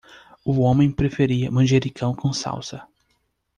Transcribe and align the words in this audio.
O 0.43 0.61
homem 0.61 0.91
preferia 0.91 1.51
manjericão 1.51 2.15
com 2.15 2.33
salsa. 2.33 2.87